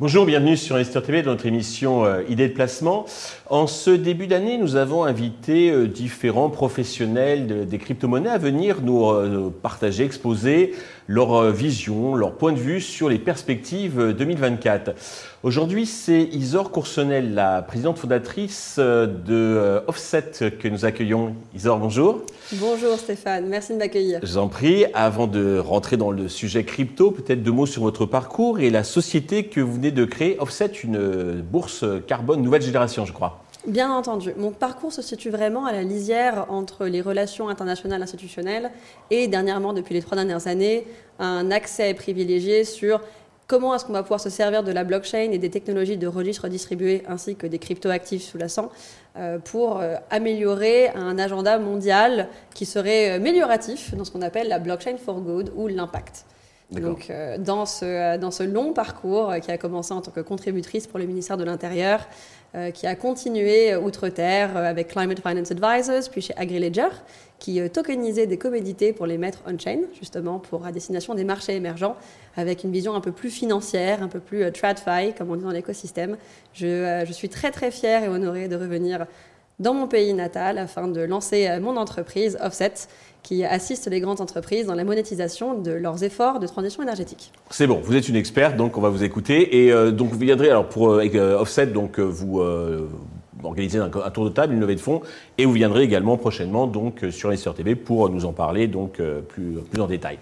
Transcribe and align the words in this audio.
Bonjour, 0.00 0.26
bienvenue 0.26 0.58
sur 0.58 0.76
Investor 0.76 1.02
TV 1.02 1.22
dans 1.22 1.30
notre 1.30 1.46
émission 1.46 2.04
euh, 2.04 2.22
Idées 2.28 2.48
de 2.48 2.52
placement. 2.52 3.06
En 3.48 3.66
ce 3.66 3.90
début 3.90 4.26
d'année, 4.26 4.58
nous 4.58 4.76
avons 4.76 5.04
invité 5.04 5.70
euh, 5.70 5.86
différents 5.86 6.50
professionnels 6.50 7.66
des 7.66 7.78
crypto-monnaies 7.78 8.28
à 8.28 8.36
venir 8.36 8.82
nous 8.82 9.08
euh, 9.08 9.50
partager, 9.62 10.04
exposer 10.04 10.74
leur 11.06 11.50
vision, 11.50 12.16
leur 12.16 12.34
point 12.34 12.52
de 12.52 12.58
vue 12.58 12.82
sur 12.82 13.08
les 13.08 13.18
perspectives 13.18 14.12
2024. 14.12 14.94
Aujourd'hui, 15.44 15.84
c'est 15.84 16.22
Isor 16.32 16.70
Coursonnel, 16.70 17.34
la 17.34 17.60
présidente 17.60 17.98
fondatrice 17.98 18.78
de 18.78 19.82
Offset 19.86 20.32
que 20.58 20.68
nous 20.68 20.86
accueillons. 20.86 21.36
Isor, 21.54 21.78
bonjour. 21.78 22.22
Bonjour 22.54 22.96
Stéphane, 22.96 23.46
merci 23.46 23.74
de 23.74 23.76
m'accueillir. 23.76 24.20
Je 24.22 24.26
vous 24.26 24.38
en 24.38 24.48
prie, 24.48 24.86
avant 24.94 25.26
de 25.26 25.58
rentrer 25.58 25.98
dans 25.98 26.10
le 26.10 26.30
sujet 26.30 26.64
crypto, 26.64 27.10
peut-être 27.10 27.42
deux 27.42 27.52
mots 27.52 27.66
sur 27.66 27.82
votre 27.82 28.06
parcours 28.06 28.58
et 28.58 28.70
la 28.70 28.84
société 28.84 29.44
que 29.44 29.60
vous 29.60 29.74
venez 29.74 29.90
de 29.90 30.06
créer 30.06 30.40
Offset, 30.40 30.72
une 30.82 31.42
bourse 31.42 31.84
carbone 32.06 32.40
nouvelle 32.40 32.62
génération, 32.62 33.04
je 33.04 33.12
crois. 33.12 33.44
Bien 33.66 33.90
entendu. 33.92 34.32
Mon 34.38 34.50
parcours 34.50 34.94
se 34.94 35.02
situe 35.02 35.28
vraiment 35.28 35.66
à 35.66 35.72
la 35.72 35.82
lisière 35.82 36.46
entre 36.48 36.86
les 36.86 37.02
relations 37.02 37.50
internationales 37.50 38.02
institutionnelles 38.02 38.70
et 39.10 39.26
dernièrement, 39.28 39.74
depuis 39.74 39.92
les 39.92 40.00
trois 40.00 40.16
dernières 40.16 40.46
années, 40.46 40.86
un 41.18 41.50
accès 41.50 41.92
privilégié 41.92 42.64
sur 42.64 43.00
comment 43.46 43.74
est-ce 43.74 43.84
qu'on 43.84 43.92
va 43.92 44.02
pouvoir 44.02 44.20
se 44.20 44.30
servir 44.30 44.62
de 44.62 44.72
la 44.72 44.84
blockchain 44.84 45.30
et 45.32 45.38
des 45.38 45.50
technologies 45.50 45.96
de 45.96 46.06
registre 46.06 46.48
distribués 46.48 47.02
ainsi 47.08 47.36
que 47.36 47.46
des 47.46 47.58
cryptoactifs 47.58 48.22
sous-jacents 48.22 48.70
euh, 49.16 49.38
pour 49.38 49.80
euh, 49.80 49.96
améliorer 50.10 50.88
un 50.90 51.18
agenda 51.18 51.58
mondial 51.58 52.28
qui 52.54 52.66
serait 52.66 53.10
amélioratif 53.10 53.94
dans 53.94 54.04
ce 54.04 54.10
qu'on 54.10 54.22
appelle 54.22 54.48
la 54.48 54.58
blockchain 54.58 54.96
for 54.96 55.20
good 55.20 55.52
ou 55.56 55.68
l'impact. 55.68 56.24
Donc, 56.70 57.08
euh, 57.10 57.38
dans, 57.38 57.66
ce, 57.66 57.84
euh, 57.84 58.18
dans 58.18 58.30
ce 58.30 58.42
long 58.42 58.72
parcours 58.72 59.30
euh, 59.30 59.38
qui 59.38 59.50
a 59.50 59.58
commencé 59.58 59.92
en 59.92 60.00
tant 60.00 60.10
que 60.10 60.20
contributrice 60.20 60.86
pour 60.86 60.98
le 60.98 61.06
ministère 61.06 61.36
de 61.36 61.44
l'Intérieur, 61.44 62.06
qui 62.72 62.86
a 62.86 62.94
continué 62.94 63.74
outre-terre 63.74 64.56
avec 64.56 64.86
Climate 64.86 65.20
Finance 65.20 65.50
Advisors, 65.50 66.08
puis 66.08 66.20
chez 66.20 66.36
AgriLedger, 66.36 67.02
qui 67.40 67.60
tokenisait 67.68 68.28
des 68.28 68.38
commodités 68.38 68.92
pour 68.92 69.06
les 69.06 69.18
mettre 69.18 69.40
on-chain, 69.44 69.80
justement 69.98 70.38
pour 70.38 70.64
à 70.64 70.70
destination 70.70 71.16
des 71.16 71.24
marchés 71.24 71.56
émergents, 71.56 71.96
avec 72.36 72.62
une 72.62 72.70
vision 72.70 72.94
un 72.94 73.00
peu 73.00 73.10
plus 73.10 73.30
financière, 73.30 74.04
un 74.04 74.08
peu 74.08 74.20
plus 74.20 74.52
tradfi, 74.52 75.14
comme 75.18 75.32
on 75.32 75.34
dit 75.34 75.42
dans 75.42 75.50
l'écosystème. 75.50 76.16
Je, 76.52 77.02
je 77.04 77.12
suis 77.12 77.28
très 77.28 77.50
très 77.50 77.72
fière 77.72 78.04
et 78.04 78.08
honorée 78.08 78.46
de 78.46 78.54
revenir 78.54 79.08
dans 79.58 79.74
mon 79.74 79.86
pays 79.86 80.14
natal 80.14 80.58
afin 80.58 80.88
de 80.88 81.00
lancer 81.00 81.48
mon 81.60 81.76
entreprise 81.76 82.38
Offset 82.42 82.88
qui 83.24 83.42
assistent 83.42 83.88
les 83.90 83.98
grandes 83.98 84.20
entreprises 84.20 84.66
dans 84.66 84.74
la 84.74 84.84
monétisation 84.84 85.58
de 85.58 85.72
leurs 85.72 86.04
efforts 86.04 86.38
de 86.38 86.46
transition 86.46 86.82
énergétique. 86.82 87.32
C'est 87.50 87.66
bon, 87.66 87.80
vous 87.82 87.96
êtes 87.96 88.08
une 88.08 88.16
experte, 88.16 88.56
donc 88.56 88.76
on 88.76 88.80
va 88.80 88.90
vous 88.90 89.02
écouter. 89.02 89.64
Et 89.64 89.72
euh, 89.72 89.90
donc 89.90 90.10
vous 90.10 90.18
viendrez, 90.18 90.50
alors 90.50 90.68
pour 90.68 90.92
euh, 90.92 91.08
euh, 91.14 91.40
Offset, 91.40 91.66
donc 91.66 91.98
vous 91.98 92.40
organiser 93.42 93.78
un, 93.78 93.88
tour 93.88 94.24
de 94.24 94.30
table, 94.30 94.54
une 94.54 94.60
levée 94.60 94.74
de 94.74 94.80
fonds, 94.80 95.02
et 95.36 95.44
vous 95.44 95.52
viendrez 95.52 95.82
également 95.82 96.16
prochainement 96.16 96.66
donc 96.66 97.04
sur 97.10 97.28
Investor 97.28 97.54
TV 97.54 97.74
pour 97.74 98.08
nous 98.08 98.24
en 98.24 98.32
parler 98.32 98.68
donc 98.68 99.02
plus, 99.28 99.58
plus 99.70 99.82
en 99.82 99.86
détail. 99.86 100.18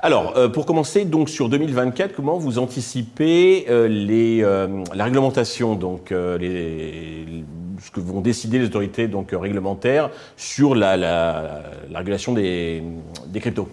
Alors, 0.00 0.32
pour 0.52 0.64
commencer, 0.64 1.04
donc 1.04 1.28
sur 1.28 1.48
2024, 1.48 2.14
comment 2.14 2.38
vous 2.38 2.60
anticipez 2.60 3.66
les, 3.88 4.42
la 4.42 5.04
réglementation, 5.04 5.74
donc 5.74 6.10
les, 6.10 7.44
ce 7.80 7.90
que 7.90 8.00
vont 8.00 8.20
décider 8.20 8.58
les 8.58 8.66
autorités 8.66 9.08
donc, 9.08 9.30
réglementaires 9.32 10.10
sur 10.36 10.74
la, 10.74 11.62
régulation 11.94 12.32
des 12.32 12.82
cryptos. 13.34 13.68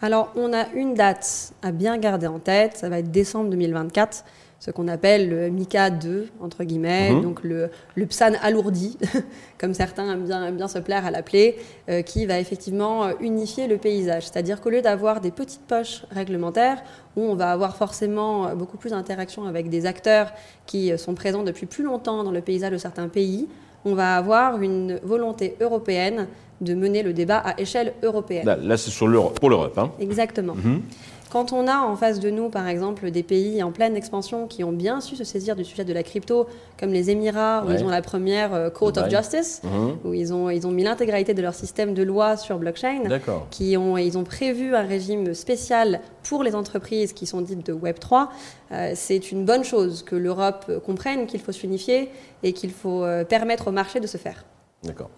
Alors, 0.00 0.32
on 0.36 0.52
a 0.52 0.68
une 0.74 0.94
date 0.94 1.52
à 1.62 1.72
bien 1.72 1.98
garder 1.98 2.28
en 2.28 2.38
tête, 2.38 2.76
ça 2.76 2.88
va 2.88 3.00
être 3.00 3.10
décembre 3.10 3.50
2024 3.50 4.24
ce 4.60 4.72
qu'on 4.72 4.88
appelle 4.88 5.28
le 5.28 5.50
Mika 5.50 5.90
2, 5.90 6.28
entre 6.40 6.64
guillemets, 6.64 7.12
mhm. 7.12 7.22
donc 7.22 7.44
le, 7.44 7.70
le, 7.94 8.06
PSAN 8.06 8.32
alourdi, 8.42 8.98
comme 9.58 9.72
certains 9.72 10.12
aiment 10.12 10.24
bien, 10.24 10.50
bien 10.50 10.66
se 10.66 10.78
plaire 10.78 11.06
à 11.06 11.10
l'appeler, 11.10 11.56
euh, 11.88 12.02
qui 12.02 12.26
va 12.26 12.40
effectivement 12.40 13.04
euh, 13.04 13.12
unifier 13.20 13.68
le 13.68 13.76
paysage. 13.76 14.24
C'est-à-dire 14.24 14.60
qu'au 14.60 14.70
lieu 14.70 14.82
d'avoir 14.82 15.20
des 15.20 15.30
petites 15.30 15.62
poches 15.62 16.04
réglementaires, 16.10 16.82
où 17.16 17.22
on 17.22 17.36
va 17.36 17.52
avoir 17.52 17.76
forcément 17.76 18.48
euh, 18.48 18.54
beaucoup 18.54 18.78
plus 18.78 18.90
d'interaction 18.90 19.44
avec 19.44 19.68
des 19.70 19.86
acteurs 19.86 20.32
qui 20.66 20.96
sont 20.98 21.14
présents 21.14 21.44
depuis 21.44 21.66
plus 21.66 21.84
longtemps 21.84 22.24
dans 22.24 22.32
le 22.32 22.40
paysage 22.40 22.72
de 22.72 22.78
certains 22.78 23.08
pays, 23.08 23.48
on 23.84 23.94
va 23.94 24.16
avoir 24.16 24.60
une 24.60 24.98
volonté 25.04 25.56
européenne 25.60 26.26
de 26.60 26.74
mener 26.74 27.02
le 27.04 27.12
débat 27.12 27.38
à 27.38 27.60
échelle 27.60 27.94
européenne. 28.02 28.44
Là, 28.44 28.76
c'est 28.76 28.90
pour 28.96 29.08
l'Europe. 29.50 29.78
Hein. 29.78 29.92
Exactement. 30.00 30.54
Mhm. 30.56 30.82
Quand 31.30 31.52
on 31.52 31.66
a 31.66 31.78
en 31.78 31.94
face 31.94 32.20
de 32.20 32.30
nous, 32.30 32.48
par 32.48 32.66
exemple, 32.68 33.10
des 33.10 33.22
pays 33.22 33.62
en 33.62 33.70
pleine 33.70 33.96
expansion 33.96 34.46
qui 34.46 34.64
ont 34.64 34.72
bien 34.72 35.00
su 35.00 35.14
se 35.14 35.24
saisir 35.24 35.56
du 35.56 35.64
sujet 35.64 35.84
de 35.84 35.92
la 35.92 36.02
crypto, 36.02 36.46
comme 36.80 36.90
les 36.90 37.10
Émirats, 37.10 37.64
où 37.66 37.70
ils 37.70 37.84
ont 37.84 37.88
la 37.88 38.00
première 38.02 38.54
euh, 38.54 38.70
Court 38.70 38.96
of 38.96 39.10
Justice, 39.10 39.60
mhm. 39.64 39.98
où 40.04 40.14
ils 40.14 40.32
ont, 40.32 40.48
ils 40.48 40.66
ont 40.66 40.70
mis 40.70 40.84
l'intégralité 40.84 41.34
de 41.34 41.42
leur 41.42 41.54
système 41.54 41.92
de 41.92 42.02
loi 42.02 42.36
sur 42.36 42.58
blockchain, 42.58 43.02
qui 43.50 43.76
ont, 43.76 43.98
ils 43.98 44.16
ont 44.16 44.24
prévu 44.24 44.74
un 44.74 44.82
régime 44.82 45.34
spécial 45.34 46.00
pour 46.22 46.42
les 46.42 46.54
entreprises 46.54 47.12
qui 47.12 47.26
sont 47.26 47.40
dites 47.40 47.66
de 47.66 47.74
Web3, 47.74 48.28
euh, 48.70 48.92
c'est 48.94 49.32
une 49.32 49.44
bonne 49.44 49.64
chose 49.64 50.02
que 50.02 50.16
l'Europe 50.16 50.70
comprenne 50.84 51.26
qu'il 51.26 51.40
faut 51.40 51.52
s'unifier 51.52 52.10
et 52.42 52.52
qu'il 52.52 52.70
faut 52.70 53.04
euh, 53.04 53.24
permettre 53.24 53.68
au 53.68 53.72
marché 53.72 54.00
de 54.00 54.06
se 54.06 54.16
faire. 54.16 54.44
D'accord. 54.84 55.10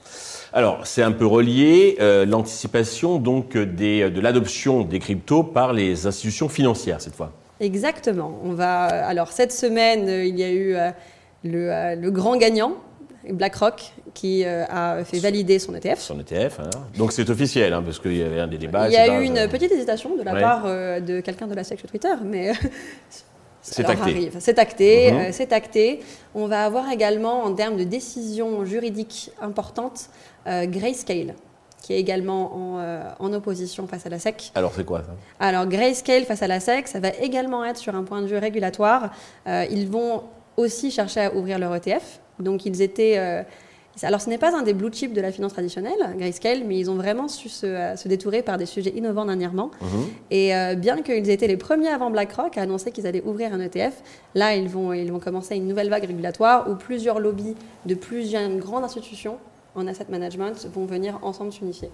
Alors, 0.53 0.87
c'est 0.87 1.03
un 1.03 1.13
peu 1.13 1.27
relié, 1.27 1.97
euh, 2.01 2.25
l'anticipation 2.25 3.19
donc 3.19 3.57
des, 3.57 4.11
de 4.11 4.21
l'adoption 4.21 4.83
des 4.83 4.99
cryptos 4.99 5.43
par 5.43 5.73
les 5.73 6.07
institutions 6.07 6.49
financières 6.49 7.01
cette 7.01 7.15
fois. 7.15 7.33
Exactement. 7.61 8.41
On 8.43 8.55
va, 8.55 8.85
alors, 8.85 9.33
cette 9.33 9.53
semaine, 9.53 10.09
euh, 10.09 10.25
il 10.25 10.39
y 10.39 10.45
a 10.45 10.51
eu 10.51 10.75
euh, 10.75 10.91
le, 11.45 11.95
le, 11.95 12.11
grand 12.11 12.39
gagnant, 12.39 12.73
BlackRock, 13.31 13.93
qui 14.15 14.45
a 14.45 15.05
fait 15.05 15.19
valider 15.19 15.59
son 15.59 15.75
ETF. 15.75 15.99
Son 15.99 16.19
ETF, 16.19 16.61
hein. 16.61 16.71
donc 16.97 17.13
c'est 17.13 17.29
officiel, 17.29 17.75
hein, 17.75 17.83
parce 17.83 17.99
qu'il 17.99 18.17
y 18.17 18.23
avait 18.23 18.41
un 18.41 18.49
des 18.49 18.59
débats. 18.59 18.89
Il 18.89 18.95
y 18.95 18.97
a 18.97 19.21
eu 19.21 19.25
une 19.25 19.47
petite 19.49 19.71
hésitation 19.71 20.17
de 20.17 20.23
la 20.23 20.35
part 20.35 20.65
de 20.65 21.21
quelqu'un 21.21 21.47
de 21.47 21.55
la 21.55 21.65
SEC 21.65 21.79
sur 21.79 21.89
Twitter, 21.89 22.09
mais 22.25 22.53
c'est 23.63 23.89
acté. 23.89 24.31
C'est 24.39 24.59
acté, 24.59 25.13
mhm. 25.13 25.19
euh, 25.19 25.29
c'est 25.33 25.53
acté. 25.53 26.01
On 26.35 26.47
va 26.47 26.65
avoir 26.65 26.91
également, 26.91 27.45
en 27.45 27.55
termes 27.55 27.77
de 27.77 27.85
décisions 27.85 28.65
juridiques 28.65 29.31
importantes, 29.41 30.09
euh, 30.47 30.67
Grayscale, 30.67 31.35
qui 31.83 31.93
est 31.93 31.99
également 31.99 32.55
en, 32.55 32.79
euh, 32.79 33.03
en, 33.19 33.33
opposition 33.33 33.87
face 33.87 34.07
à 34.07 34.09
la 34.09 34.19
SEC. 34.19 34.53
Alors 34.55 34.73
c'est 34.75 34.85
quoi 34.85 35.01
ça? 35.01 35.15
Alors 35.39 35.67
Grayscale 35.67 36.25
face 36.25 36.43
à 36.43 36.47
la 36.47 36.61
SEC, 36.61 36.89
ça 36.89 37.01
va 37.01 37.11
également 37.21 37.65
être 37.65 37.79
sur 37.79 37.95
un 37.95 38.05
point 38.05 38.23
de 38.23 38.27
vue 38.27 38.39
régulatoire. 38.39 39.11
ils 39.47 39.89
vont 39.89 40.25
aussi 40.57 40.91
chercher 40.91 41.21
à 41.21 41.35
ouvrir 41.35 41.59
leur 41.59 41.75
ETF. 41.75 42.21
Donc 42.39 42.65
ils 42.65 42.81
étaient 42.83 43.45
alors, 44.03 44.21
ce 44.21 44.31
n'est 44.31 44.39
pas 44.39 44.57
un 44.57 44.63
des 44.63 44.73
blue 44.73 44.91
chips 44.91 45.13
de 45.13 45.21
la 45.21 45.33
finance 45.33 45.53
traditionnelle, 45.53 46.15
Grayscale, 46.17 46.63
mais 46.65 46.79
ils 46.79 46.91
ont 46.91 46.95
vraiment 46.95 47.29
su 47.29 47.49
se, 47.49 47.67
euh, 47.67 47.95
détourer 48.07 48.43
par 48.43 48.57
des 48.57 48.67
sujets 48.67 48.93
innovants 48.97 49.27
dernièrement. 49.27 49.71
Mhm. 49.81 49.89
Et 50.31 50.55
euh, 50.55 50.75
bien 50.75 51.03
qu'ils 51.03 51.29
aient 51.29 51.35
été 51.35 51.47
les 51.47 51.57
premiers 51.57 51.89
avant 51.89 52.11
BlackRock 52.11 52.57
à 52.57 52.63
annoncer 52.63 52.93
qu'ils 52.93 53.07
allaient 53.07 53.23
ouvrir 53.25 53.53
un 53.53 53.61
ETF, 53.61 54.03
là, 54.35 54.55
ils 54.55 54.69
vont, 54.69 54.93
ils 54.93 55.11
vont 55.13 55.19
commencer 55.19 55.57
une 55.57 55.67
nouvelle 55.67 55.91
vague 55.91 56.05
régulatoire 56.05 56.71
où 56.71 56.77
plusieurs 56.77 57.21
lobbies 57.21 57.57
de 57.85 57.95
plusieurs 57.95 58.49
grandes 58.57 58.85
institutions 58.85 59.39
en 59.75 59.87
asset 59.87 60.07
management 60.09 60.67
vont 60.73 60.87
venir 60.87 61.19
ensemble 61.23 61.53
s'unifier. 61.53 61.91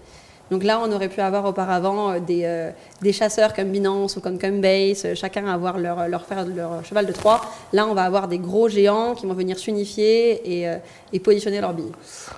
Donc 0.49 0.63
là, 0.63 0.81
on 0.83 0.91
aurait 0.91 1.09
pu 1.09 1.19
avoir 1.19 1.45
auparavant 1.45 2.11
euh, 2.11 2.19
des, 2.19 2.41
euh, 2.45 2.71
des 3.01 3.11
chasseurs 3.11 3.53
comme 3.53 3.69
Binance 3.69 4.15
ou 4.15 4.21
comme 4.21 4.39
Coinbase, 4.39 5.05
euh, 5.05 5.15
chacun 5.15 5.45
avoir 5.47 5.77
leur, 5.77 6.07
leur, 6.07 6.25
leur 6.55 6.85
cheval 6.85 7.05
de 7.05 7.11
Troie. 7.11 7.41
Là, 7.73 7.85
on 7.87 7.93
va 7.93 8.03
avoir 8.03 8.27
des 8.27 8.39
gros 8.39 8.69
géants 8.69 9.13
qui 9.13 9.25
vont 9.25 9.33
venir 9.33 9.59
s'unifier 9.59 10.63
et, 10.63 10.77
et, 11.11 11.19
positionner 11.19 11.59
leurs 11.59 11.73
billes. 11.73 11.91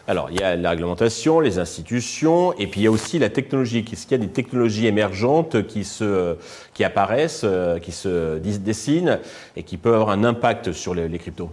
Alors, 0.08 0.30
il 0.32 0.40
y 0.40 0.44
a 0.44 0.56
la 0.56 0.72
réglementation, 0.72 1.40
les 1.40 1.60
institutions, 1.60 2.54
et 2.54 2.68
puis 2.68 2.82
il 2.82 2.84
y 2.86 2.88
a 2.88 2.92
aussi 2.92 3.20
la 3.20 3.30
technologie. 3.30 3.86
Est-ce 3.92 4.08
qu'il 4.08 4.20
y 4.20 4.22
a 4.22 4.26
des 4.26 4.32
technologies 4.32 4.88
émergentes 4.88 5.68
qui, 5.68 5.84
se, 5.84 6.36
qui 6.74 6.84
apparaissent, 6.84 7.46
qui 7.82 7.92
se 7.92 8.38
dessinent 8.38 9.20
et 9.56 9.64
qui 9.64 9.78
peuvent 9.78 9.96
avoir 9.96 10.10
un 10.10 10.24
impact 10.24 10.72
sur 10.72 10.96
les, 10.96 11.08
les 11.08 11.20
cryptos? 11.20 11.50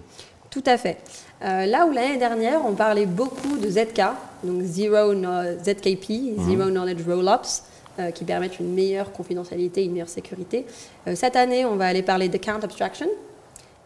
Tout 0.50 0.64
à 0.64 0.78
fait. 0.78 0.96
Euh, 1.42 1.66
là 1.66 1.86
où 1.86 1.92
l'année 1.92 2.16
dernière, 2.16 2.64
on 2.64 2.72
parlait 2.74 3.06
beaucoup 3.06 3.58
de 3.58 3.68
ZK, 3.68 4.00
donc 4.42 4.62
Zero 4.62 5.12
ZKP, 5.12 6.10
mhm. 6.10 6.48
Zero 6.48 6.70
Knowledge 6.70 7.02
Rollups, 7.06 7.62
euh, 7.98 8.10
qui 8.10 8.24
permettent 8.24 8.58
une 8.58 8.72
meilleure 8.72 9.12
confidentialité, 9.12 9.84
une 9.84 9.92
meilleure 9.92 10.08
sécurité. 10.08 10.66
Euh, 11.06 11.14
cette 11.14 11.36
année, 11.36 11.64
on 11.66 11.76
va 11.76 11.86
aller 11.86 12.02
parler 12.02 12.28
de 12.28 12.38
count 12.38 12.60
abstraction 12.62 13.08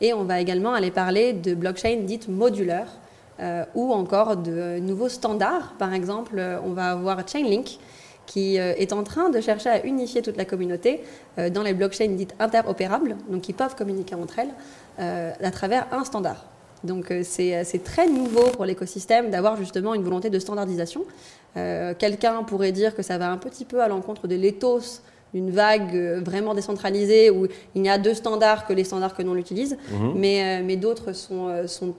et 0.00 0.12
on 0.14 0.24
va 0.24 0.40
également 0.40 0.74
aller 0.74 0.90
parler 0.90 1.32
de 1.32 1.54
blockchain 1.54 1.96
dite 2.02 2.28
modulaire 2.28 2.86
ou 3.74 3.90
encore 3.94 4.36
de 4.36 4.78
nouveaux 4.80 5.08
standards. 5.08 5.72
Par 5.78 5.94
exemple, 5.94 6.38
on 6.62 6.72
va 6.72 6.90
avoir 6.90 7.26
Chainlink 7.26 7.78
qui 8.26 8.56
est 8.56 8.92
en 8.92 9.02
train 9.02 9.30
de 9.30 9.40
chercher 9.40 9.70
à 9.70 9.86
unifier 9.86 10.20
toute 10.20 10.36
la 10.36 10.44
communauté 10.44 11.00
dans 11.50 11.62
les 11.62 11.72
blockchains 11.72 12.08
dites 12.08 12.34
interopérables, 12.38 13.16
donc 13.30 13.40
qui 13.40 13.54
peuvent 13.54 13.74
communiquer 13.74 14.14
entre 14.14 14.40
elles 14.40 15.34
à 15.42 15.50
travers 15.50 15.86
un 15.90 16.04
standard. 16.04 16.44
Donc 16.84 17.12
c'est 17.22 17.84
très 17.84 18.08
nouveau 18.08 18.48
pour 18.50 18.64
l'écosystème 18.64 19.30
d'avoir 19.30 19.56
justement 19.56 19.94
une 19.94 20.02
volonté 20.02 20.30
de 20.30 20.38
standardisation. 20.38 21.04
Quelqu'un 21.54 22.42
pourrait 22.44 22.72
dire 22.72 22.94
que 22.94 23.02
ça 23.02 23.18
va 23.18 23.30
un 23.30 23.36
petit 23.36 23.64
peu 23.64 23.82
à 23.82 23.88
l'encontre 23.88 24.28
de 24.28 24.34
l'éthos 24.34 25.02
d'une 25.34 25.50
vague 25.50 25.94
vraiment 26.24 26.54
décentralisée 26.54 27.30
où 27.30 27.46
il 27.74 27.82
n'y 27.82 27.90
a 27.90 27.98
deux 27.98 28.14
standards 28.14 28.66
que 28.66 28.72
les 28.72 28.84
standards 28.84 29.14
que 29.14 29.22
l'on 29.22 29.36
utilise, 29.36 29.76
mhm. 29.92 30.14
mais, 30.16 30.62
mais 30.62 30.76
d'autres 30.76 31.12
sont, 31.12 31.66
sont 31.68 31.94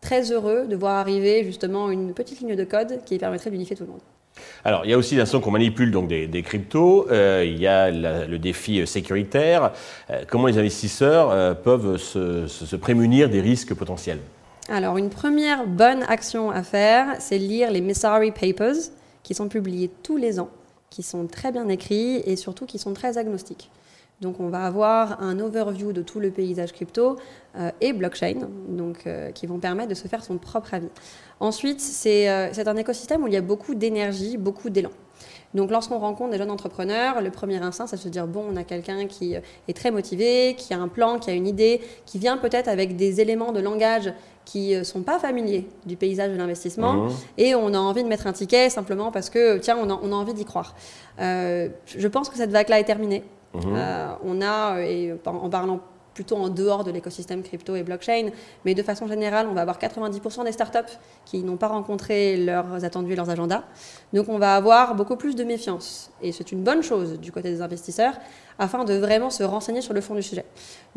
très 0.00 0.32
heureux 0.32 0.66
de 0.66 0.76
voir 0.76 0.96
arriver 0.96 1.44
justement 1.44 1.90
une 1.90 2.14
petite 2.14 2.40
ligne 2.40 2.56
de 2.56 2.64
code 2.64 3.00
qui 3.04 3.18
permettrait 3.18 3.50
d'unifier 3.50 3.76
tout 3.76 3.84
le 3.84 3.90
monde. 3.90 4.00
Alors, 4.68 4.84
il 4.84 4.90
y 4.90 4.92
a 4.92 4.98
aussi 4.98 5.16
l'instant 5.16 5.40
qu'on 5.40 5.50
manipule 5.50 5.90
donc 5.90 6.08
des, 6.08 6.42
cryptos. 6.42 7.06
Euh, 7.10 7.42
il 7.42 7.58
y 7.58 7.66
a 7.66 7.90
le 7.90 8.38
défi 8.38 8.86
sécuritaire. 8.86 9.72
Euh, 10.10 10.24
comment 10.28 10.46
les 10.46 10.58
investisseurs 10.58 11.30
euh, 11.30 11.54
peuvent 11.54 11.96
se, 11.96 12.76
prémunir 12.76 13.30
des 13.30 13.40
risques 13.40 13.72
potentiels? 13.72 14.18
Alors, 14.68 14.98
une 14.98 15.08
première 15.08 15.66
bonne 15.66 16.02
action 16.02 16.50
à 16.50 16.62
faire, 16.62 17.16
c'est 17.18 17.38
lire 17.38 17.70
les 17.70 17.80
Messari 17.80 18.30
Papers, 18.30 18.76
qui 19.22 19.32
sont 19.32 19.48
publiés 19.48 19.90
tous 20.02 20.18
les 20.18 20.38
ans, 20.38 20.50
qui 20.90 21.02
sont 21.02 21.26
très 21.28 21.50
bien 21.50 21.66
écrits 21.70 22.16
et 22.26 22.36
surtout 22.36 22.66
qui 22.66 22.78
sont 22.78 22.92
très 22.92 23.16
agnostiques. 23.16 23.70
Donc 24.20 24.40
on 24.40 24.48
va 24.48 24.64
avoir 24.64 25.22
un 25.22 25.38
overview 25.38 25.92
de 25.92 26.02
tout 26.02 26.18
le 26.18 26.30
paysage 26.30 26.72
crypto 26.72 27.16
euh, 27.56 27.70
et 27.80 27.92
blockchain, 27.92 28.48
donc, 28.68 29.06
euh, 29.06 29.30
qui 29.30 29.46
vont 29.46 29.58
permettre 29.58 29.90
de 29.90 29.94
se 29.94 30.08
faire 30.08 30.24
son 30.24 30.38
propre 30.38 30.74
avis. 30.74 30.88
Ensuite, 31.38 31.80
euh, 32.06 32.48
c'est 32.52 32.68
un 32.68 32.76
écosystème 32.76 33.22
où 33.22 33.28
il 33.28 33.34
y 33.34 33.36
a 33.36 33.42
beaucoup 33.42 33.76
d'énergie, 33.76 34.36
beaucoup 34.36 34.70
d'élan. 34.70 34.90
Donc 35.54 35.70
lorsqu'on 35.70 35.98
rencontre 35.98 36.32
des 36.32 36.38
jeunes 36.38 36.50
entrepreneurs, 36.50 37.22
le 37.22 37.30
premier 37.30 37.56
instinct, 37.58 37.86
c'est 37.86 37.96
de 37.96 38.00
se 38.00 38.08
dire, 38.08 38.26
bon, 38.26 38.44
on 38.52 38.56
a 38.56 38.64
quelqu'un 38.64 39.06
qui 39.06 39.34
est 39.34 39.72
très 39.72 39.90
motivé, 39.90 40.54
qui 40.58 40.74
a 40.74 40.78
un 40.78 40.88
plan, 40.88 41.18
qui 41.18 41.30
a 41.30 41.32
une 41.32 41.46
idée, 41.46 41.80
qui 42.04 42.18
vient 42.18 42.36
peut-être 42.36 42.68
avec 42.68 42.96
des 42.96 43.20
éléments 43.20 43.52
de 43.52 43.60
langage 43.60 44.12
qui 44.44 44.74
ne 44.74 44.82
sont 44.82 45.02
pas 45.02 45.18
familiers 45.18 45.68
du 45.86 45.96
paysage 45.96 46.32
de 46.32 46.36
l'investissement, 46.36 46.94
mmh. 46.94 47.10
et 47.38 47.54
on 47.54 47.72
a 47.72 47.78
envie 47.78 48.02
de 48.02 48.08
mettre 48.08 48.26
un 48.26 48.32
ticket 48.32 48.68
simplement 48.68 49.10
parce 49.10 49.30
que, 49.30 49.58
tiens, 49.58 49.78
on 49.80 49.88
a, 49.90 49.98
on 50.02 50.12
a 50.12 50.14
envie 50.14 50.34
d'y 50.34 50.44
croire. 50.44 50.74
je 51.18 52.06
pense 52.08 52.28
que 52.28 52.36
cette 52.36 52.50
vague-là 52.50 52.80
est 52.80 52.84
terminée. 52.84 53.24
Mhm. 53.66 53.74
Euh, 53.76 54.08
on 54.24 54.40
a, 54.42 54.80
et 54.80 55.14
en 55.24 55.48
parlant 55.50 55.80
plutôt 56.18 56.34
en 56.34 56.48
dehors 56.48 56.82
de 56.82 56.90
l'écosystème 56.90 57.44
crypto 57.44 57.76
et 57.76 57.84
blockchain, 57.84 58.30
mais 58.64 58.74
de 58.74 58.82
façon 58.82 59.06
générale, 59.06 59.46
on 59.48 59.54
va 59.54 59.60
avoir 59.60 59.78
90% 59.78 60.42
des 60.42 60.50
startups 60.50 60.94
qui 61.24 61.44
n'ont 61.44 61.56
pas 61.56 61.68
rencontré 61.68 62.36
leurs 62.36 62.84
attendus 62.84 63.12
et 63.12 63.14
leurs 63.14 63.30
agendas. 63.30 63.62
Donc 64.12 64.28
on 64.28 64.36
va 64.36 64.56
avoir 64.56 64.96
beaucoup 64.96 65.14
plus 65.14 65.36
de 65.36 65.44
méfiance. 65.44 66.10
Et 66.20 66.32
c'est 66.32 66.50
une 66.50 66.64
bonne 66.64 66.82
chose 66.82 67.20
du 67.20 67.30
côté 67.30 67.50
des 67.50 67.62
investisseurs, 67.62 68.14
afin 68.58 68.82
de 68.82 68.94
vraiment 68.94 69.30
se 69.30 69.44
renseigner 69.44 69.80
sur 69.80 69.94
le 69.94 70.00
fond 70.00 70.16
du 70.16 70.22
sujet. 70.24 70.44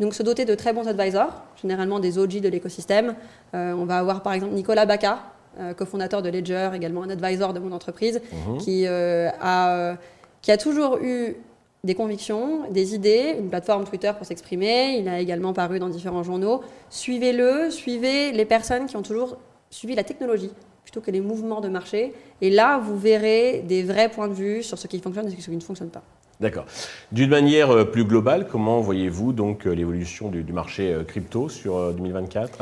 Donc 0.00 0.12
se 0.12 0.24
doter 0.24 0.44
de 0.44 0.56
très 0.56 0.72
bons 0.72 0.88
advisors, 0.88 1.44
généralement 1.60 2.00
des 2.00 2.18
OG 2.18 2.40
de 2.40 2.48
l'écosystème. 2.48 3.14
Euh, 3.54 3.74
on 3.74 3.84
va 3.84 3.98
avoir 3.98 4.24
par 4.24 4.32
exemple 4.32 4.54
Nicolas 4.54 4.86
Baca, 4.86 5.20
euh, 5.60 5.72
cofondateur 5.72 6.22
de 6.22 6.30
Ledger, 6.30 6.70
également 6.74 7.04
un 7.04 7.10
advisor 7.10 7.52
de 7.52 7.60
mon 7.60 7.70
entreprise, 7.70 8.20
mhm. 8.32 8.58
qui, 8.58 8.88
a, 8.88 9.96
qui 10.40 10.50
a 10.50 10.56
toujours 10.56 10.98
eu 11.00 11.36
des 11.84 11.94
convictions, 11.96 12.70
des 12.70 12.94
idées, 12.94 13.34
une 13.38 13.48
plateforme 13.48 13.84
Twitter 13.84 14.12
pour 14.16 14.24
s'exprimer. 14.24 14.98
Il 14.98 15.08
a 15.08 15.18
également 15.18 15.52
paru 15.52 15.80
dans 15.80 15.88
différents 15.88 16.22
journaux. 16.22 16.62
Suivez-le, 16.90 17.70
suivez 17.70 18.30
les 18.30 18.44
personnes 18.44 18.86
qui 18.86 18.96
ont 18.96 19.02
toujours 19.02 19.36
suivi 19.70 19.94
la 19.96 20.04
technologie 20.04 20.52
plutôt 20.84 21.00
que 21.00 21.10
les 21.10 21.20
mouvements 21.20 21.60
de 21.60 21.68
marché. 21.68 22.12
Et 22.40 22.50
là, 22.50 22.78
vous 22.78 22.96
verrez 22.96 23.64
des 23.66 23.82
vrais 23.82 24.10
points 24.10 24.28
de 24.28 24.34
vue 24.34 24.62
sur 24.62 24.78
ce 24.78 24.86
qui 24.86 25.00
fonctionne 25.00 25.26
et 25.26 25.30
ce 25.30 25.36
qui 25.36 25.56
ne 25.56 25.60
fonctionne 25.60 25.90
pas. 25.90 26.02
D'accord. 26.40 26.66
D'une 27.12 27.30
manière 27.30 27.70
euh, 27.70 27.84
plus 27.84 28.04
globale, 28.04 28.48
comment 28.48 28.80
voyez-vous 28.80 29.32
donc 29.32 29.66
euh, 29.66 29.74
l'évolution 29.74 30.28
du, 30.28 30.44
marché 30.52 30.92
euh, 30.92 31.04
crypto 31.04 31.48
sur 31.48 31.92
2024 31.94 32.58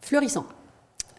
Fleurissant. 0.00 0.46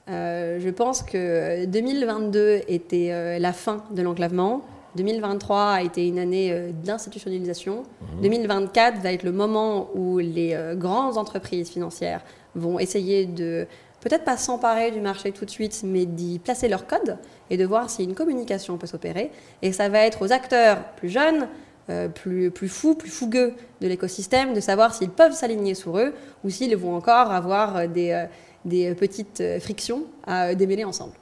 je 0.08 0.70
pense 0.70 1.04
que 1.04 1.66
2022 1.66 2.62
était 2.68 3.40
la 3.40 3.54
fin 3.54 3.86
de 3.92 4.02
l'enclavement. 4.02 4.66
2023 4.95 5.72
a 5.72 5.81
été 5.81 6.07
une 6.07 6.19
année 6.19 6.51
euh, 6.51 6.72
d'institutionnalisation. 6.72 7.84
2024 8.22 8.95
mhm. 8.95 9.01
va 9.01 9.13
être 9.13 9.24
le 9.24 9.31
moment 9.31 9.90
où 9.95 10.19
les 10.19 10.54
euh, 10.54 10.75
grandes 10.75 11.18
entreprises 11.18 11.69
financières 11.69 12.22
vont 12.56 12.80
essayer 12.80 13.25
de 13.25 13.68
peut-être 14.01 14.24
pas 14.24 14.38
s'emparer 14.38 14.92
du 14.92 15.00
marché 15.01 15.31
tout 15.31 15.45
de 15.45 15.50
suite, 15.50 15.81
mais 15.84 16.06
d'y 16.06 16.38
placer 16.38 16.68
leur 16.68 16.86
code 16.86 17.18
et 17.50 17.57
de 17.57 17.66
voir 17.66 17.90
si 17.90 18.04
une 18.04 18.13
communication 18.13 18.78
peut 18.78 18.88
s'opérer. 18.88 19.31
Et 19.62 19.72
ça 19.72 19.90
va 19.90 20.00
être 20.00 20.22
aux 20.22 20.31
acteurs 20.31 20.84
plus 20.96 21.10
jeunes, 21.10 21.48
euh, 21.89 22.07
plus, 22.10 22.51
plus 22.51 22.69
fous, 22.69 22.96
plus 22.96 23.10
fougueux 23.10 23.54
de 23.81 23.88
l'écosystème, 23.88 24.54
de 24.54 24.60
savoir 24.60 24.94
s'ils 24.94 25.10
peuvent 25.10 25.34
s'aligner 25.34 25.74
sur 25.74 25.98
eux 25.98 26.13
ou 26.44 26.50
s'ils 26.50 26.75
vont 26.75 26.96
encore 26.96 27.31
avoir 27.31 27.88
des, 27.88 28.25
des 28.66 28.94
petites 28.94 29.42
frictions 29.60 30.04
à 30.28 30.54
démêler 30.54 30.84
ensemble. 30.84 31.13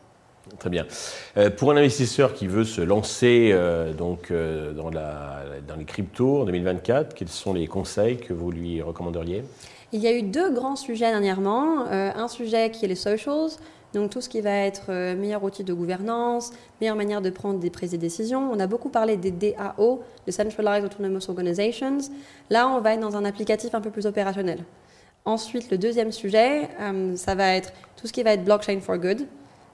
Très 0.59 0.69
bien. 0.69 0.85
Euh, 1.37 1.49
pour 1.49 1.71
un 1.71 1.77
investisseur 1.77 2.33
qui 2.33 2.47
veut 2.47 2.63
se 2.63 2.81
lancer 2.81 3.51
euh, 3.53 3.93
donc, 3.93 4.31
euh, 4.31 4.73
dans, 4.73 4.91
dans 4.91 5.75
les 5.77 5.85
cryptos 5.85 6.41
en 6.41 6.45
2024, 6.45 7.13
quels 7.13 7.29
sont 7.29 7.53
les 7.53 7.67
conseils 7.67 8.17
que 8.17 8.33
vous 8.33 8.51
lui 8.51 8.81
recommanderiez? 8.81 9.43
Il 9.93 10.01
y 10.01 10.07
a 10.07 10.13
eu 10.13 10.23
deux 10.23 10.51
grands 10.51 10.77
sujets 10.77 11.11
dernièrement. 11.11 11.85
un 11.89 12.27
sujet 12.29 12.71
qui 12.71 12.85
est 12.85 12.87
les 12.87 12.95
socials, 12.95 13.49
donc 13.93 14.09
tout 14.09 14.21
ce 14.21 14.29
qui 14.29 14.39
va 14.39 14.51
être 14.51 14.89
meilleur 15.15 15.43
outil 15.43 15.65
de 15.65 15.73
gouvernance, 15.73 16.53
meilleure 16.79 16.95
manière 16.95 17.21
de 17.21 17.29
prendre 17.29 17.59
des 17.59 17.69
prises 17.69 17.91
de 17.91 17.97
décisions. 17.97 18.49
On 18.53 18.59
a 18.61 18.67
beaucoup 18.67 18.87
parlé 18.87 19.17
des 19.17 19.31
DAO, 19.31 20.01
les 20.25 20.31
Centralized 20.31 20.85
Autonomous 20.85 21.27
Organizations. 21.27 21.97
Là, 22.49 22.69
on 22.69 22.79
va 22.79 22.93
être 22.93 23.01
dans 23.01 23.17
un 23.17 23.25
applicatif 23.25 23.75
un 23.75 23.81
peu 23.81 23.89
plus 23.89 24.05
opérationnel. 24.05 24.59
Ensuite, 25.25 25.69
le 25.69 25.77
deuxième 25.77 26.13
sujet, 26.13 26.69
ça 27.15 27.35
va 27.35 27.53
être 27.55 27.73
tout 27.97 28.07
ce 28.07 28.13
qui 28.13 28.23
va 28.23 28.31
être 28.31 28.45
blockchain 28.45 28.79
for 28.79 28.97
good. 28.97 29.27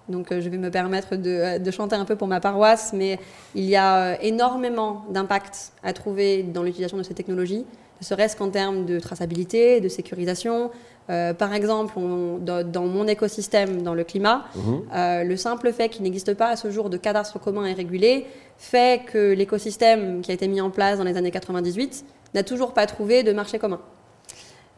Donc 0.09 0.31
euh, 0.31 0.41
je 0.41 0.49
vais 0.49 0.57
me 0.57 0.71
permettre 0.71 1.09
euh, 1.13 1.59
de, 1.59 1.71
chanter 1.71 1.95
un 1.95 2.05
peu 2.05 2.15
pour 2.15 2.27
ma 2.27 2.39
paroisse, 2.39 2.93
mais 2.93 3.19
il 3.55 3.65
y 3.65 3.75
a 3.75 3.97
euh, 3.97 4.15
énormément 4.21 5.05
d'impact 5.09 5.73
à 5.83 5.93
trouver 5.93 6.43
dans 6.43 6.63
l'utilisation 6.63 6.97
de 6.97 7.03
ces 7.03 7.13
technologies, 7.13 7.65
ne 7.99 8.05
serait-ce 8.05 8.35
qu'en 8.35 8.49
termes 8.49 8.85
de 8.85 8.99
traçabilité, 8.99 9.81
de 9.81 9.89
sécurisation. 9.89 10.69
par 11.07 11.53
exemple, 11.55 11.95
dans, 12.41 12.85
mon 12.85 13.07
écosystème, 13.07 13.81
dans 13.81 13.95
le 13.95 14.03
climat, 14.03 14.45
mhm. 14.55 15.27
le 15.27 15.35
simple 15.35 15.73
fait 15.73 15.89
qu'il 15.89 16.03
n'existe 16.03 16.35
pas 16.35 16.49
à 16.49 16.55
ce 16.55 16.69
jour 16.69 16.91
de 16.91 16.97
cadastre 16.97 17.39
commun 17.39 17.65
et 17.65 17.73
régulé 17.73 18.27
fait 18.59 19.03
que 19.03 19.33
l'écosystème 19.33 20.21
qui 20.21 20.29
a 20.29 20.35
été 20.35 20.47
mis 20.47 20.61
en 20.61 20.69
place 20.69 20.99
dans 20.99 21.05
les 21.05 21.17
années 21.17 21.31
98 21.31 22.05
n'a 22.35 22.43
toujours 22.43 22.73
pas 22.73 22.85
trouvé 22.85 23.23
de 23.23 23.33
marché 23.33 23.57
commun. 23.57 23.79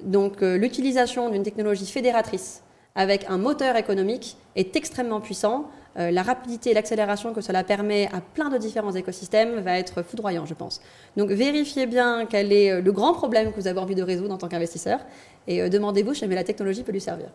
Donc 0.01 0.39
l'utilisation 0.39 1.29
d'une 1.29 1.43
technologie 1.43 1.87
fédératrice 1.87 2.63
avec 2.95 3.25
un 3.29 3.37
moteur 3.37 3.75
économique 3.75 4.37
est 4.55 4.75
extrêmement 4.75 5.21
puissant. 5.21 5.69
Euh, 5.97 6.11
la 6.11 6.21
rapidité 6.21 6.71
et 6.71 6.73
l'accélération 6.73 7.33
que 7.33 7.41
cela 7.41 7.63
permet 7.63 8.07
à 8.13 8.21
plein 8.21 8.49
de 8.49 8.57
différents 8.57 8.93
écosystèmes 8.93 9.59
va 9.61 9.79
être 9.79 10.03
foudroyant, 10.03 10.45
je 10.45 10.53
pense. 10.53 10.81
Donc 11.17 11.29
vérifiez 11.29 11.87
bien 11.87 12.25
quel 12.29 12.53
est 12.53 12.71
euh, 12.71 12.81
le 12.81 12.91
grand 12.91 13.13
problème 13.13 13.51
que 13.51 13.59
vous 13.59 13.67
avez 13.67 13.79
envie 13.79 13.95
de 13.95 14.03
résoudre 14.03 14.33
en 14.33 14.37
tant 14.37 14.47
qu'investisseur 14.47 14.99
et 15.47 15.61
euh, 15.61 15.69
demandez-vous 15.69 16.13
si 16.13 16.27
la 16.27 16.43
technologie 16.43 16.83
peut 16.83 16.91
lui 16.91 17.01
servir. 17.01 17.27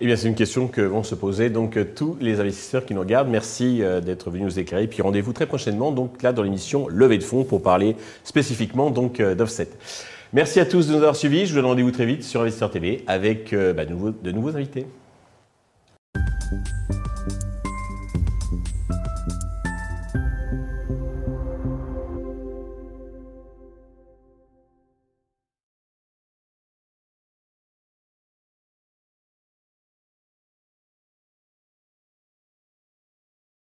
Eh 0.00 0.06
bien, 0.06 0.16
c'est 0.16 0.28
une 0.28 0.34
question 0.34 0.68
que 0.68 0.80
vont 0.80 1.02
se 1.02 1.14
poser 1.14 1.50
donc 1.50 1.78
tous 1.94 2.16
les 2.20 2.40
investisseurs 2.40 2.84
qui 2.84 2.92
nous 2.92 3.00
regardent. 3.00 3.30
Merci 3.30 3.82
d'être 4.04 4.30
venus 4.30 4.44
nous 4.44 4.58
éclairer. 4.58 4.86
Puis 4.86 5.00
rendez-vous 5.00 5.32
très 5.32 5.46
prochainement, 5.46 5.90
donc 5.90 6.22
là 6.22 6.34
dans 6.34 6.42
l'émission 6.42 6.86
Levée 6.88 7.16
de 7.16 7.22
fonds 7.22 7.44
pour 7.44 7.62
parler 7.62 7.96
spécifiquement 8.22 8.90
donc 8.90 9.22
d'offset. 9.22 9.68
Merci 10.32 10.60
à 10.60 10.64
tous 10.64 10.86
de 10.86 10.92
nous 10.92 10.98
avoir 10.98 11.16
suivis. 11.16 11.46
Je 11.46 11.50
vous 11.50 11.56
donne 11.56 11.66
rendez-vous 11.66 11.90
très 11.90 12.06
vite 12.06 12.22
sur 12.22 12.42
Investisseur 12.42 12.70
TV 12.70 13.02
avec 13.06 13.52
bah, 13.52 13.84
de 13.84 14.30
nouveaux 14.30 14.56
invités. 14.56 14.86